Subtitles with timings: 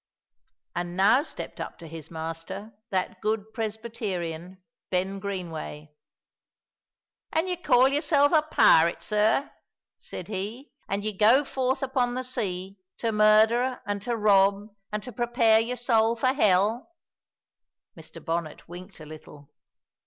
[0.75, 5.93] And now stepped up to his master that good Presbyterian, Ben Greenway.
[7.31, 9.51] "An' ye call yoursel' a pirate, sir?"
[9.97, 15.01] said he, "an' ye go forth upon the sea to murder an' to rob an'
[15.01, 16.95] to prepare your soul for hell?"
[17.95, 18.25] Mr.
[18.25, 19.51] Bonnet winked a little.